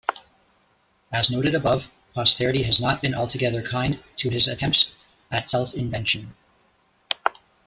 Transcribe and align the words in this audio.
As 1.13 1.29
noted 1.29 1.53
above, 1.53 1.83
posterity 2.15 2.63
has 2.63 2.79
not 2.79 3.03
been 3.03 3.13
altogether 3.13 3.61
kind 3.61 4.01
to 4.17 4.31
his 4.31 4.47
attempts 4.47 4.91
at 5.29 5.47
self-invention. 5.51 6.33